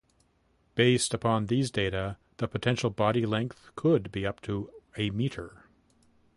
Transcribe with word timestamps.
Based 0.73 1.13
upon 1.13 1.45
these 1.45 1.69
data, 1.69 2.17
the 2.37 2.47
potential 2.47 2.89
body 2.89 3.23
length 3.23 3.69
could 3.75 4.11
be 4.11 4.25
up 4.25 4.41
to 4.41 4.71
a 4.97 5.11
metre. 5.11 5.67